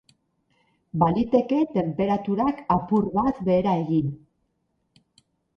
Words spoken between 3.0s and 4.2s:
bat behera egin.